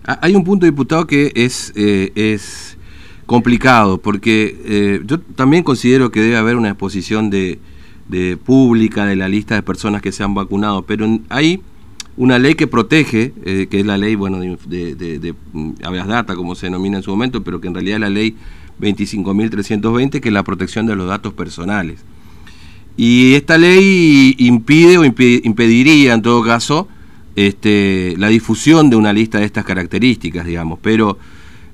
hay 0.05 0.35
un 0.35 0.43
punto, 0.43 0.65
diputado, 0.65 1.05
que 1.07 1.31
es, 1.35 1.73
es 1.75 2.77
complicado, 3.31 3.97
porque 3.97 5.01
yo 5.05 5.19
también 5.19 5.63
considero 5.63 6.11
que 6.11 6.21
debe 6.21 6.37
haber 6.37 6.55
una 6.55 6.69
exposición 6.69 7.29
de 7.29 7.59
pública 8.45 9.05
de 9.05 9.15
la 9.15 9.27
lista 9.27 9.55
de 9.55 9.63
personas 9.63 10.01
que 10.01 10.11
se 10.11 10.23
han 10.23 10.33
vacunado, 10.33 10.83
pero 10.83 11.07
hay 11.29 11.61
una 12.17 12.39
ley 12.39 12.55
que 12.55 12.67
protege, 12.67 13.33
eh, 13.45 13.67
que 13.69 13.79
es 13.79 13.85
la 13.85 13.97
ley, 13.97 14.15
bueno, 14.15 14.39
de, 14.39 14.95
de, 14.95 15.19
de, 15.19 15.33
mm, 15.53 15.73
data, 16.07 16.35
como 16.35 16.55
se 16.55 16.67
denomina 16.67 16.97
en 16.97 17.03
su 17.03 17.11
momento, 17.11 17.43
pero 17.43 17.61
que 17.61 17.67
en 17.67 17.73
realidad 17.73 17.95
es 17.95 18.01
la 18.01 18.09
ley 18.09 18.35
25.320, 18.79 20.19
que 20.19 20.29
es 20.29 20.33
la 20.33 20.43
protección 20.43 20.85
de 20.85 20.95
los 20.95 21.07
datos 21.07 21.33
personales. 21.33 22.03
Y 22.97 23.33
esta 23.35 23.57
ley 23.57 24.35
impide 24.37 24.97
o 24.97 25.05
impediría, 25.05 26.13
en 26.13 26.21
todo 26.21 26.43
caso, 26.43 26.87
este, 27.35 28.15
la 28.17 28.27
difusión 28.27 28.89
de 28.89 28.97
una 28.97 29.13
lista 29.13 29.39
de 29.39 29.45
estas 29.45 29.63
características, 29.63 30.45
digamos. 30.45 30.79
Pero, 30.81 31.17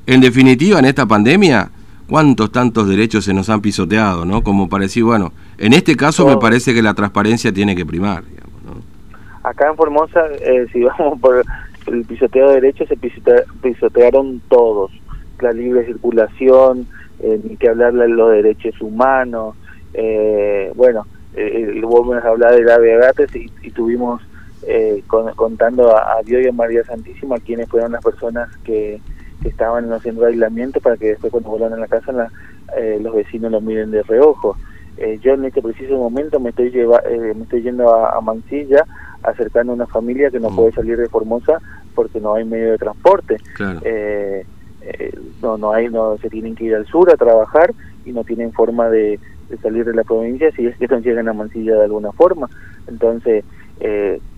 en 0.08 0.22
definitiva, 0.22 0.80
en 0.80 0.86
esta 0.86 1.06
pandemia, 1.06 1.70
cuántos 2.10 2.52
tantos 2.52 2.88
derechos 2.88 3.26
se 3.26 3.34
nos 3.34 3.50
han 3.50 3.62
pisoteado, 3.62 4.26
¿no? 4.26 4.42
Como 4.42 4.70
para 4.70 4.84
decir, 4.84 5.04
bueno, 5.04 5.34
en 5.58 5.74
este 5.74 5.96
caso 5.96 6.26
me 6.26 6.38
parece 6.38 6.74
que 6.74 6.82
la 6.82 6.94
transparencia 6.94 7.52
tiene 7.52 7.76
que 7.76 7.86
primar, 7.86 8.24
digamos, 8.24 8.64
¿no? 8.64 9.50
Acá 9.50 9.70
en 9.70 9.76
Formosa, 9.76 10.22
eh, 10.42 10.66
si 10.72 10.82
vamos 10.84 11.20
por 11.20 11.44
el 11.88 12.06
pisoteo 12.06 12.50
de 12.50 12.56
derechos, 12.56 12.88
se 12.88 12.98
pisotearon 13.62 14.42
todos, 14.48 14.92
la 15.40 15.52
libre 15.52 15.86
circulación, 15.86 16.88
eh, 17.20 17.40
ni 17.44 17.58
que 17.58 17.70
hablar 17.70 17.94
de 17.94 18.08
los 18.08 18.32
derechos 18.32 18.80
humanos, 18.80 19.56
eh, 19.94 20.72
bueno, 20.76 21.06
eh, 21.36 21.82
volvemos 21.84 22.24
a 22.24 22.30
hablar 22.30 22.56
de 22.56 22.64
la 22.64 22.78
y, 23.34 23.52
y 23.62 23.72
tuvimos 23.72 24.22
contando 25.36 25.96
a, 25.96 26.18
a 26.18 26.24
Dios 26.24 26.44
y 26.44 26.50
a 26.50 26.52
María 26.52 26.84
Santísima 26.84 27.38
quienes 27.38 27.70
fueron 27.70 27.94
las 27.94 28.04
personas 28.04 28.50
que 28.66 29.00
que 29.42 29.50
estaban 29.50 29.92
haciendo 29.92 30.26
aislamiento 30.26 30.80
para 30.82 30.98
que 30.98 31.10
después 31.10 31.32
cuando 31.32 31.50
vuelvan 31.50 31.74
a 31.74 31.78
la 31.78 31.88
casa 31.88 32.30
eh, 32.76 33.00
los 33.02 33.16
vecinos 33.16 33.52
los 33.52 33.64
miren 33.64 33.92
de 33.92 34.04
reojo. 34.04 34.58
Eh, 34.98 35.20
yo 35.22 35.34
en 35.34 35.46
este 35.46 35.62
preciso 35.62 35.96
momento 35.98 36.40
me 36.40 36.50
estoy 36.50 36.72
lleva, 36.72 37.02
eh, 37.08 37.34
me 37.36 37.44
estoy 37.44 37.62
yendo 37.62 37.94
a, 37.94 38.20
Mansilla 38.20 38.84
acercando 39.24 39.72
a 39.72 39.76
una 39.76 39.88
familia 39.88 40.32
que 40.32 40.40
no 40.40 40.50
mm. 40.50 40.56
puede 40.56 40.72
salir 40.72 40.98
de 40.98 41.08
Formosa 41.08 41.60
porque 41.94 42.20
no 42.20 42.34
hay 42.34 42.46
medio 42.46 42.72
de 42.72 42.78
transporte. 42.78 43.38
no 45.42 45.58
no 45.58 45.72
hay 45.72 45.90
no 45.90 46.18
se 46.18 46.30
tienen 46.30 46.56
que 46.56 46.66
ir 46.66 46.76
al 46.76 46.86
sur 46.88 47.12
a 47.12 47.18
trabajar 47.18 47.74
y 48.06 48.12
no 48.12 48.24
tienen 48.24 48.54
forma 48.54 48.90
de, 48.90 49.20
salir 49.62 49.86
de 49.86 49.94
la 49.94 50.04
provincia 50.04 50.52
si 50.52 50.66
es 50.66 50.78
que 50.78 50.88
no 50.88 51.00
llegan 51.00 51.28
a 51.28 51.34
Mansilla 51.34 51.76
de 51.76 51.84
alguna 51.84 52.12
forma. 52.12 52.50
Entonces, 52.88 53.44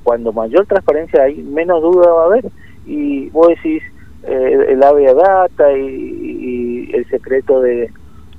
cuando 0.03 0.34
mayor 0.34 0.65
transparencia 0.65 1.24
hay, 1.24 1.41
menos 1.41 1.82
duda 1.82 2.12
va 2.12 2.24
a 2.24 2.25
haber. 2.25 2.46
Y 2.86 3.29
vos 3.29 3.48
decís, 3.48 3.84
eh, 4.23 4.65
el 4.69 4.83
AVE 4.83 5.13
data 5.13 5.71
y, 5.77 6.91
el 6.93 7.07
secreto 7.09 7.61
de, 7.61 7.91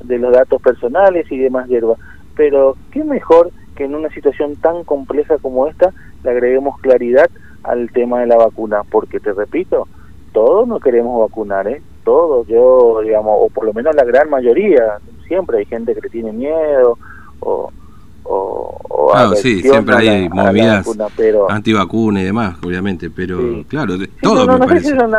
los 0.05 0.33
datos 0.33 0.61
personales 0.61 1.31
y 1.31 1.39
demás 1.39 1.69
hierba. 1.69 1.97
Pero 2.37 2.77
qué 2.91 3.05
mejor 3.05 3.51
que 3.77 3.85
en 3.85 3.95
una 3.95 4.11
situación 4.11 4.57
tan 4.57 4.85
compleja 4.85 5.39
como 5.39 5.67
esta 5.67 5.93
le 6.25 6.31
agreguemos 6.31 6.79
claridad 6.81 7.31
al 7.63 7.91
tema 7.93 8.21
de 8.21 8.27
la 8.27 8.37
vacuna, 8.37 8.83
porque 8.91 9.21
te 9.21 9.33
repito, 9.33 9.87
todos 10.33 10.67
no 10.67 10.81
queremos 10.81 11.21
vacunar, 11.21 11.69
¿eh? 11.69 11.83
Todos, 12.05 12.47
yo, 12.49 13.01
digamos, 13.03 13.37
o 13.39 13.49
por 13.51 13.65
lo 13.65 13.73
menos 13.73 13.95
la 13.95 14.05
gran 14.05 14.31
mayoría, 14.31 14.99
siempre 15.29 15.59
hay 15.59 15.65
gente 15.67 15.95
que 15.95 16.01
le 16.01 16.09
tiene 16.09 16.33
miedo 16.33 16.99
o, 17.41 17.71
o, 18.33 19.11
claro, 19.13 19.35
sí, 19.35 19.61
siempre 19.61 19.97
hay 19.97 20.29
movidas 20.29 20.87
antivacunas 21.49 22.23
y 22.23 22.27
demás, 22.27 22.57
obviamente, 22.65 23.11
pero 23.11 23.65
claro, 23.67 23.95
todo 24.23 24.47
no, 24.47 24.57
no, 24.57 24.69
sé 24.69 24.81
si 24.81 24.89
son. 24.91 25.11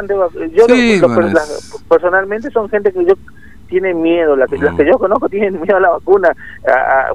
Yo 0.54 0.66
personalmente 1.90 2.50
son 2.52 2.70
gente 2.70 2.94
que 2.94 3.04
yo 3.04 3.16
tiene 3.68 3.94
miedo, 3.94 4.38
las 4.38 4.50
que, 4.50 4.58
las 4.58 4.76
que 4.76 4.84
mm. 4.84 4.88
yo 4.88 4.98
conozco 4.98 5.28
tienen 5.28 5.60
miedo 5.60 5.76
a 5.76 5.82
la 5.82 5.90
vacuna, 5.90 6.34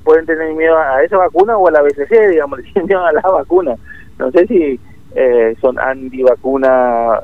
pueden 0.04 0.26
tener 0.26 0.54
miedo 0.54 0.76
a 0.76 1.02
esa 1.02 1.16
vacuna 1.16 1.56
o 1.56 1.66
a 1.66 1.70
la 1.70 1.82
BCC, 1.82 2.30
digamos, 2.30 2.60
tienen 2.72 2.86
miedo 2.86 3.04
a 3.04 3.12
la 3.12 3.22
vacuna. 3.22 3.74
No 4.18 4.30
sé 4.32 4.46
si 4.46 4.78
eh, 5.14 5.56
son 5.62 5.78
antivacuna 5.78 7.20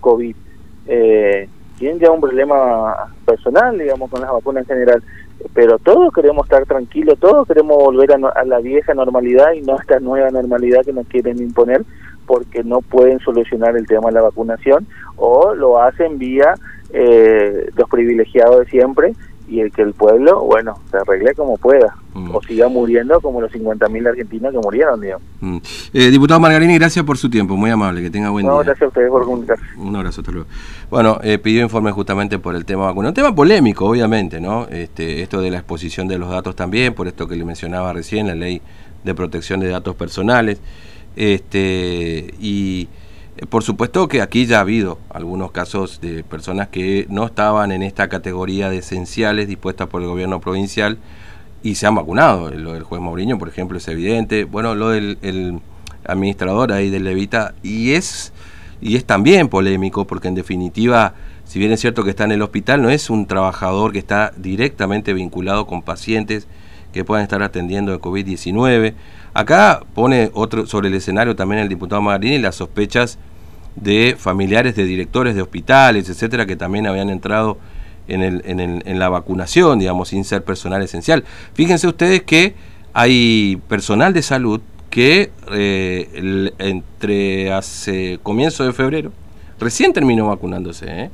COVID. 0.00 0.36
Eh, 0.88 1.48
tienen 1.80 1.98
ya 1.98 2.10
un 2.10 2.20
problema 2.20 3.10
personal, 3.24 3.78
digamos, 3.78 4.10
con 4.10 4.20
las 4.20 4.30
vacunas 4.30 4.64
en 4.64 4.76
general. 4.76 5.02
Pero 5.54 5.78
todos 5.78 6.12
queremos 6.12 6.44
estar 6.44 6.66
tranquilos, 6.66 7.18
todos 7.18 7.48
queremos 7.48 7.78
volver 7.78 8.12
a, 8.12 8.44
la 8.44 8.58
vieja 8.58 8.92
normalidad 8.92 9.52
y 9.54 9.62
no 9.62 9.72
a 9.72 9.80
esta 9.80 9.98
nueva 9.98 10.28
normalidad 10.28 10.84
que 10.84 10.92
nos 10.92 11.06
quieren 11.06 11.38
imponer 11.38 11.82
porque 12.26 12.62
no 12.62 12.82
pueden 12.82 13.18
solucionar 13.20 13.78
el 13.78 13.86
tema 13.86 14.08
de 14.08 14.16
la 14.16 14.22
vacunación 14.22 14.86
o 15.16 15.54
lo 15.54 15.80
hacen 15.80 16.18
vía 16.18 16.52
eh, 16.92 17.70
los 17.74 17.88
privilegiados 17.88 18.58
de 18.58 18.66
siempre 18.66 19.14
y 19.50 19.60
el 19.60 19.72
que 19.72 19.82
el 19.82 19.92
pueblo, 19.94 20.44
bueno, 20.44 20.78
se 20.90 20.96
arregle 20.98 21.34
como 21.34 21.58
pueda, 21.58 21.96
mm. 22.14 22.34
o 22.34 22.40
siga 22.42 22.68
muriendo 22.68 23.20
como 23.20 23.40
los 23.40 23.50
50.000 23.50 24.08
argentinos 24.08 24.52
que 24.52 24.58
murieron, 24.58 25.00
digamos. 25.00 25.26
Mm. 25.40 25.56
Eh, 25.92 26.10
diputado 26.10 26.38
Margarini, 26.38 26.78
gracias 26.78 27.04
por 27.04 27.18
su 27.18 27.28
tiempo, 27.28 27.56
muy 27.56 27.68
amable, 27.68 28.00
que 28.00 28.10
tenga 28.10 28.30
buen 28.30 28.46
no, 28.46 28.58
gracias 28.58 28.82
a 28.82 28.86
ustedes 28.86 29.10
por 29.10 29.24
comunicarse. 29.24 29.64
Un 29.76 29.96
abrazo, 29.96 30.20
hasta 30.20 30.30
luego. 30.30 30.46
Bueno, 30.88 31.18
eh, 31.22 31.38
pidió 31.38 31.62
informe 31.62 31.90
justamente 31.90 32.38
por 32.38 32.54
el 32.54 32.64
tema 32.64 32.86
vacuna, 32.86 33.08
un 33.08 33.14
tema 33.14 33.34
polémico, 33.34 33.86
obviamente, 33.86 34.40
¿no? 34.40 34.68
Este, 34.68 35.20
esto 35.20 35.40
de 35.40 35.50
la 35.50 35.58
exposición 35.58 36.06
de 36.06 36.18
los 36.18 36.30
datos 36.30 36.54
también, 36.54 36.94
por 36.94 37.08
esto 37.08 37.26
que 37.26 37.34
le 37.34 37.44
mencionaba 37.44 37.92
recién, 37.92 38.28
la 38.28 38.36
ley 38.36 38.62
de 39.02 39.14
protección 39.16 39.58
de 39.58 39.68
datos 39.68 39.96
personales, 39.96 40.60
este, 41.16 42.34
y 42.38 42.88
por 43.48 43.62
supuesto 43.62 44.08
que 44.08 44.22
aquí 44.22 44.46
ya 44.46 44.58
ha 44.58 44.60
habido 44.60 44.98
algunos 45.08 45.50
casos 45.50 46.00
de 46.00 46.24
personas 46.24 46.68
que 46.68 47.06
no 47.08 47.24
estaban 47.26 47.72
en 47.72 47.82
esta 47.82 48.08
categoría 48.08 48.70
de 48.70 48.78
esenciales 48.78 49.48
dispuestas 49.48 49.88
por 49.88 50.02
el 50.02 50.08
gobierno 50.08 50.40
provincial 50.40 50.98
y 51.62 51.76
se 51.76 51.86
han 51.86 51.94
vacunado. 51.94 52.50
Lo 52.50 52.74
del 52.74 52.82
juez 52.82 53.00
Mauriño, 53.00 53.38
por 53.38 53.48
ejemplo, 53.48 53.78
es 53.78 53.88
evidente. 53.88 54.44
Bueno, 54.44 54.74
lo 54.74 54.90
del 54.90 55.60
administrador 56.04 56.72
ahí 56.72 56.90
del 56.90 57.04
Levita 57.04 57.54
y 57.62 57.92
es 57.92 58.32
y 58.80 58.96
es 58.96 59.04
también 59.04 59.48
polémico 59.48 60.06
porque 60.06 60.28
en 60.28 60.34
definitiva, 60.34 61.14
si 61.44 61.58
bien 61.58 61.72
es 61.72 61.80
cierto 61.80 62.02
que 62.02 62.10
está 62.10 62.24
en 62.24 62.32
el 62.32 62.42
hospital, 62.42 62.82
no 62.82 62.90
es 62.90 63.10
un 63.10 63.26
trabajador 63.26 63.92
que 63.92 63.98
está 63.98 64.32
directamente 64.36 65.12
vinculado 65.12 65.66
con 65.66 65.82
pacientes 65.82 66.46
que 66.92 67.04
puedan 67.04 67.22
estar 67.22 67.42
atendiendo 67.42 67.92
de 67.92 67.98
COVID-19. 67.98 68.94
Acá 69.34 69.82
pone 69.94 70.30
otro 70.34 70.66
sobre 70.66 70.88
el 70.88 70.94
escenario 70.94 71.36
también 71.36 71.60
el 71.60 71.68
diputado 71.68 72.02
Magarini 72.02 72.38
las 72.38 72.56
sospechas 72.56 73.18
de 73.76 74.16
familiares 74.18 74.74
de 74.74 74.84
directores 74.84 75.34
de 75.34 75.42
hospitales, 75.42 76.08
etcétera, 76.08 76.46
que 76.46 76.56
también 76.56 76.86
habían 76.86 77.10
entrado 77.10 77.58
en, 78.08 78.22
el, 78.22 78.42
en, 78.44 78.60
el, 78.60 78.82
en 78.84 78.98
la 78.98 79.08
vacunación, 79.08 79.78
digamos, 79.78 80.08
sin 80.08 80.24
ser 80.24 80.44
personal 80.44 80.82
esencial. 80.82 81.24
Fíjense 81.54 81.86
ustedes 81.86 82.22
que 82.22 82.54
hay 82.92 83.60
personal 83.68 84.12
de 84.12 84.22
salud 84.22 84.60
que 84.90 85.30
eh, 85.52 86.50
entre 86.58 87.52
hace 87.52 88.18
comienzo 88.22 88.64
de 88.64 88.72
febrero 88.72 89.12
recién 89.60 89.92
terminó 89.92 90.26
vacunándose. 90.26 90.86
¿eh? 90.88 91.10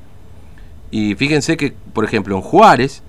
Y 0.90 1.14
fíjense 1.16 1.56
que, 1.56 1.74
por 1.92 2.04
ejemplo, 2.04 2.34
en 2.36 2.42
Juárez, 2.42 3.02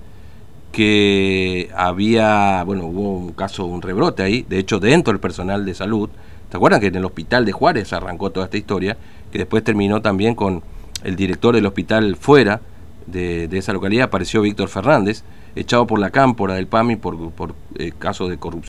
que 0.72 1.70
había, 1.74 2.62
bueno, 2.64 2.86
hubo 2.86 3.18
un 3.18 3.32
caso, 3.32 3.64
un 3.64 3.82
rebrote 3.82 4.22
ahí, 4.22 4.44
de 4.48 4.58
hecho 4.58 4.78
dentro 4.78 5.12
del 5.12 5.20
personal 5.20 5.64
de 5.64 5.74
salud, 5.74 6.10
¿se 6.50 6.56
acuerdan 6.56 6.80
que 6.80 6.88
en 6.88 6.96
el 6.96 7.04
hospital 7.04 7.44
de 7.44 7.52
Juárez 7.52 7.92
arrancó 7.92 8.30
toda 8.30 8.46
esta 8.46 8.56
historia? 8.56 8.96
Que 9.32 9.38
después 9.38 9.64
terminó 9.64 10.02
también 10.02 10.34
con 10.34 10.62
el 11.04 11.16
director 11.16 11.54
del 11.54 11.66
hospital 11.66 12.16
fuera 12.16 12.60
de, 13.06 13.48
esa 13.52 13.72
localidad, 13.72 14.04
apareció 14.04 14.42
Víctor 14.42 14.68
Fernández, 14.68 15.24
echado 15.56 15.86
por 15.86 15.98
la 15.98 16.10
cámpora 16.10 16.54
del 16.54 16.66
PAMI 16.66 16.96
por, 16.96 17.30
por 17.32 17.54
eh, 17.76 17.92
casos 17.98 18.28
de 18.28 18.36
corrupción. 18.36 18.56